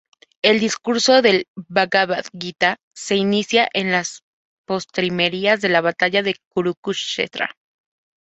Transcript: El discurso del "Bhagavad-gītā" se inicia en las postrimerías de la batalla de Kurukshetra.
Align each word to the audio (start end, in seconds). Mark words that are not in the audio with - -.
El 0.49 0.59
discurso 0.61 1.17
del 1.23 1.35
"Bhagavad-gītā" 1.77 2.71
se 3.01 3.17
inicia 3.17 3.67
en 3.81 3.91
las 3.91 4.23
postrimerías 4.65 5.61
de 5.61 5.69
la 5.69 5.81
batalla 5.81 6.23
de 6.23 6.33
Kurukshetra. 6.49 7.51